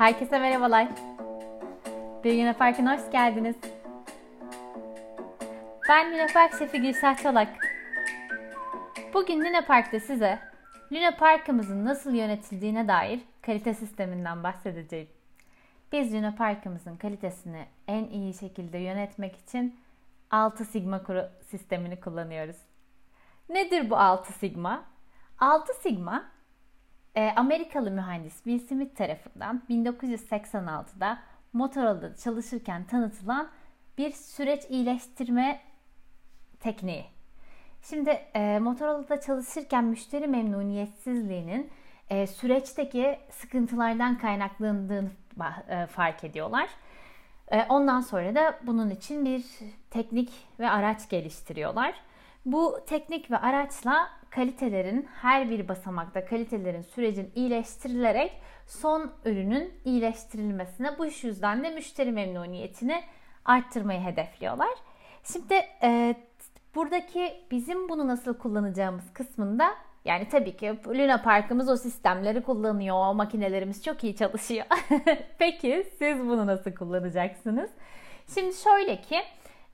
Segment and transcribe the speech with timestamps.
[0.00, 0.88] Herkese merhabalar.
[2.24, 3.56] Bir Güne Parkı'na hoş geldiniz.
[5.88, 7.48] Ben Luna Park şefi Gülşah Çolak.
[9.14, 10.38] Bugün Luna Park'ta size
[10.92, 15.08] Luna Park'ımızın nasıl yönetildiğine dair kalite sisteminden bahsedeceğim.
[15.92, 19.80] Biz Luna Park'ımızın kalitesini en iyi şekilde yönetmek için
[20.30, 22.56] 6 Sigma kuru sistemini kullanıyoruz.
[23.48, 24.84] Nedir bu 6 Sigma?
[25.38, 26.39] 6 Sigma
[27.14, 31.18] e, Amerikalı mühendis Will Smith tarafından 1986'da
[31.52, 33.48] Motorola'da çalışırken tanıtılan
[33.98, 35.60] bir süreç iyileştirme
[36.60, 37.04] tekniği.
[37.82, 41.70] Şimdi e, Motorola'da çalışırken müşteri memnuniyetsizliğinin
[42.10, 45.10] e, süreçteki sıkıntılardan kaynaklandığını
[45.68, 46.68] e, fark ediyorlar.
[47.48, 49.44] E, ondan sonra da bunun için bir
[49.90, 51.94] teknik ve araç geliştiriyorlar.
[52.46, 58.32] Bu teknik ve araçla kalitelerin her bir basamakta kalitelerin sürecin iyileştirilerek
[58.66, 63.02] son ürünün iyileştirilmesine bu iş yüzden de müşteri memnuniyetini
[63.44, 64.74] arttırmayı hedefliyorlar.
[65.24, 66.14] Şimdi e,
[66.74, 72.96] buradaki bizim bunu nasıl kullanacağımız kısmında yani tabii ki Luna Park'ımız o sistemleri kullanıyor.
[72.96, 74.66] O makinelerimiz çok iyi çalışıyor.
[75.38, 77.70] Peki siz bunu nasıl kullanacaksınız?
[78.34, 79.20] Şimdi şöyle ki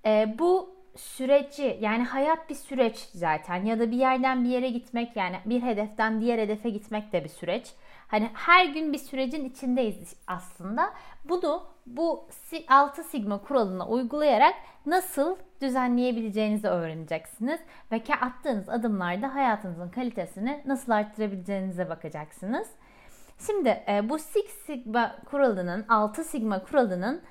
[0.07, 5.17] e, bu süreci yani hayat bir süreç zaten ya da bir yerden bir yere gitmek
[5.17, 7.73] yani bir hedeften diğer hedefe gitmek de bir süreç.
[8.09, 10.93] Hani her gün bir sürecin içindeyiz aslında.
[11.25, 12.29] Bunu bu
[12.69, 14.55] 6 sigma kuralına uygulayarak
[14.87, 17.61] nasıl düzenleyebileceğinizi öğreneceksiniz
[17.93, 22.69] ve attığınız adımlarda hayatınızın kalitesini nasıl arttırabileceğinize bakacaksınız.
[23.47, 27.23] Şimdi e, bu Six Sigma kuralının, 6 Sigma kuralının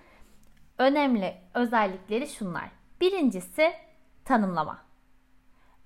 [0.77, 2.84] önemli özellikleri şunlar.
[3.05, 3.73] Birincisi
[4.23, 4.79] tanımlama.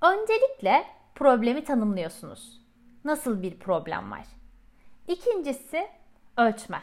[0.02, 2.62] Öncelikle problemi tanımlıyorsunuz.
[3.06, 4.26] Nasıl bir problem var?
[5.08, 5.88] İkincisi
[6.38, 6.82] ölçme.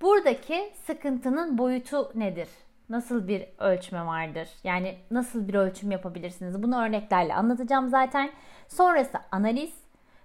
[0.00, 2.48] Buradaki sıkıntının boyutu nedir?
[2.88, 4.48] Nasıl bir ölçme vardır?
[4.64, 6.62] Yani nasıl bir ölçüm yapabilirsiniz?
[6.62, 8.30] Bunu örneklerle anlatacağım zaten.
[8.68, 9.74] Sonrası analiz,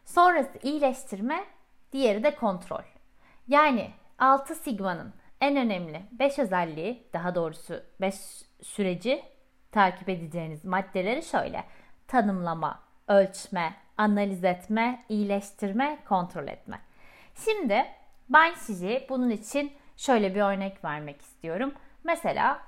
[0.06, 1.46] sonrası iyileştirme,
[1.92, 2.84] diğeri de kontrol.
[3.48, 8.16] Yani 6 sigmanın en önemli 5 özelliği, daha doğrusu 5
[8.66, 9.24] süreci
[9.72, 11.64] takip edeceğiniz maddeleri şöyle.
[12.08, 16.80] Tanımlama, ölçme, analiz etme, iyileştirme, kontrol etme.
[17.46, 17.86] Şimdi
[18.30, 21.74] ben size bunun için şöyle bir örnek vermek istiyorum.
[22.04, 22.62] Mesela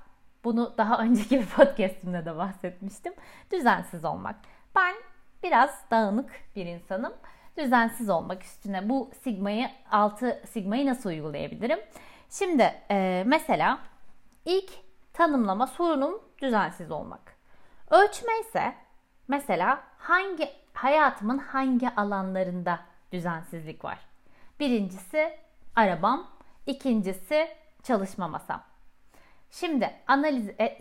[0.43, 3.13] bunu daha önceki bir podcastimde de bahsetmiştim.
[3.51, 4.35] Düzensiz olmak.
[4.75, 4.95] Ben
[5.43, 7.13] biraz dağınık bir insanım.
[7.57, 11.79] Düzensiz olmak üstüne bu sigmayı 6 sigmayı nasıl uygulayabilirim?
[12.29, 13.79] Şimdi e, mesela
[14.45, 14.86] ilk
[15.17, 17.37] tanımlama sorunum düzensiz olmak.
[17.89, 18.73] Ölçme ise
[19.27, 22.79] mesela hangi hayatımın hangi alanlarında
[23.11, 23.99] düzensizlik var?
[24.59, 25.39] Birincisi
[25.75, 26.27] arabam,
[26.65, 27.47] ikincisi
[27.83, 28.63] çalışma masam.
[29.51, 30.79] Şimdi analiz e,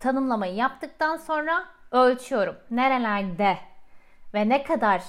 [0.00, 2.56] tanımlamayı yaptıktan sonra ölçüyorum.
[2.70, 3.58] Nerelerde
[4.34, 5.02] ve ne kadar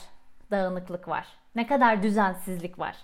[0.52, 1.28] dağınıklık var?
[1.56, 2.96] Ne kadar düzensizlik var?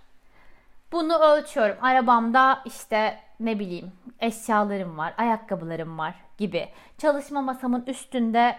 [0.95, 1.75] Bunu ölçüyorum.
[1.81, 6.69] Arabamda işte ne bileyim eşyalarım var, ayakkabılarım var gibi.
[6.97, 8.55] Çalışma masamın üstünde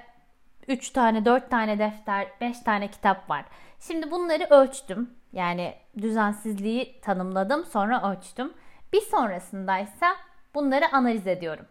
[0.69, 3.45] 3 tane, 4 tane defter, 5 tane kitap var.
[3.81, 5.11] Şimdi bunları ölçtüm.
[5.33, 8.53] Yani düzensizliği tanımladım, sonra ölçtüm.
[8.93, 10.07] Bir sonrasındaysa
[10.55, 11.67] bunları analiz ediyorum.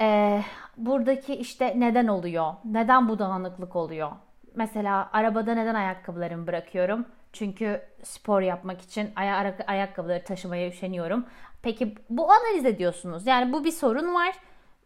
[0.00, 0.42] Ee,
[0.76, 2.54] buradaki işte neden oluyor?
[2.64, 4.10] Neden bu dağınıklık oluyor?
[4.54, 7.06] Mesela arabada neden ayakkabılarımı bırakıyorum?
[7.32, 11.26] Çünkü spor yapmak için ay- ayakkabıları taşımaya üşeniyorum.
[11.62, 13.26] Peki bu analiz ediyorsunuz.
[13.26, 14.34] Yani bu bir sorun var.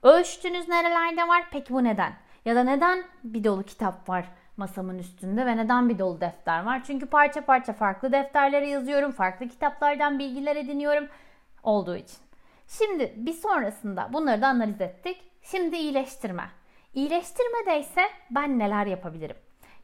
[0.03, 1.45] Ölçtünüz nerelerde var.
[1.51, 2.13] Peki bu neden?
[2.45, 4.25] Ya da neden bir dolu kitap var
[4.57, 6.83] masamın üstünde ve neden bir dolu defter var?
[6.87, 9.13] Çünkü parça parça farklı defterlere yazıyorum.
[9.13, 11.09] Farklı kitaplardan bilgiler ediniyorum
[11.63, 12.19] olduğu için.
[12.69, 15.23] Şimdi bir sonrasında bunları da analiz ettik.
[15.43, 16.45] Şimdi iyileştirme.
[16.95, 19.37] İyileştirmede ise ben neler yapabilirim?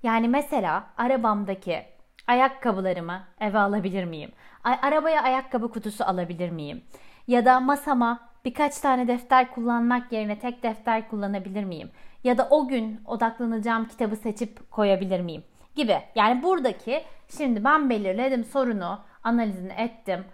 [0.05, 1.83] Yani mesela arabamdaki
[2.27, 4.33] Ayakkabılarımı eve alabilir miyim?
[4.65, 6.85] Arabaya ayakkabı kutusu alabilir miyim?
[7.29, 11.91] Ya da masama birkaç tane defter kullanmak yerine tek defter kullanabilir miyim?
[12.25, 15.45] Ya da o gün odaklanacağım kitabı seçip koyabilir miyim?
[15.75, 15.99] Gibi.
[16.15, 17.03] Yani buradaki
[17.39, 20.25] şimdi ben belirledim sorunu, analizini ettim.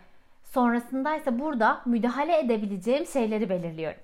[0.44, 4.00] Sonrasında ise burada müdahale edebileceğim şeyleri belirliyorum.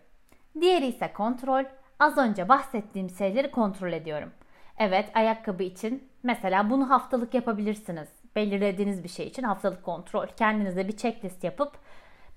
[0.60, 1.64] Diğeri ise kontrol.
[1.98, 4.30] Az önce bahsettiğim şeyleri kontrol ediyorum.
[4.78, 8.08] Evet ayakkabı için mesela bunu haftalık yapabilirsiniz.
[8.36, 10.26] Belirlediğiniz bir şey için haftalık kontrol.
[10.26, 11.72] Kendinize bir checklist yapıp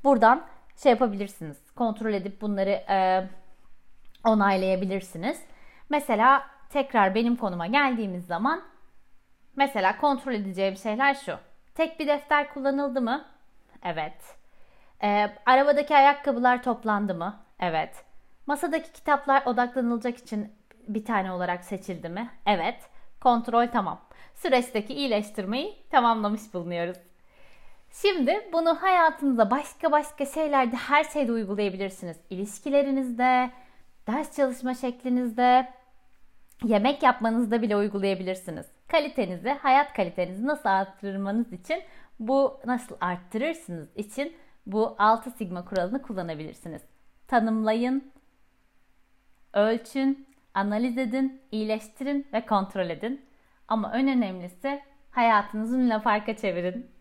[0.03, 0.45] buradan
[0.77, 1.57] şey yapabilirsiniz.
[1.75, 3.29] Kontrol edip bunları e,
[4.25, 5.41] onaylayabilirsiniz.
[5.89, 8.61] Mesela tekrar benim konuma geldiğimiz zaman
[9.55, 11.37] mesela kontrol edeceğim şeyler şu.
[11.75, 13.25] Tek bir defter kullanıldı mı?
[13.83, 14.37] Evet.
[15.03, 17.39] Ee, arabadaki ayakkabılar toplandı mı?
[17.59, 18.05] Evet.
[18.47, 20.58] Masadaki kitaplar odaklanılacak için
[20.89, 22.29] bir tane olarak seçildi mi?
[22.45, 22.75] Evet.
[23.21, 24.01] Kontrol tamam.
[24.35, 26.97] Süreçteki iyileştirmeyi tamamlamış bulunuyoruz.
[27.91, 32.17] Şimdi bunu hayatınızda başka başka şeylerde her şeyde uygulayabilirsiniz.
[32.29, 33.51] İlişkilerinizde,
[34.07, 35.69] ders çalışma şeklinizde,
[36.63, 38.65] yemek yapmanızda bile uygulayabilirsiniz.
[38.87, 41.83] Kalitenizi, hayat kalitenizi nasıl arttırmanız için
[42.19, 46.81] bu nasıl arttırırsınız için bu 6 sigma kuralını kullanabilirsiniz.
[47.27, 48.11] Tanımlayın,
[49.53, 53.25] ölçün, analiz edin, iyileştirin ve kontrol edin.
[53.67, 54.81] Ama en önemlisi
[55.11, 56.91] hayatınızı Luna Park'a çevirin.